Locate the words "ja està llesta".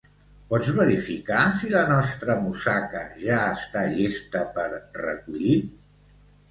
3.27-4.45